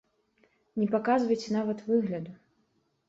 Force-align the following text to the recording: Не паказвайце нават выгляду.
Не 0.79 0.87
паказвайце 0.95 1.49
нават 1.59 1.87
выгляду. 1.91 2.31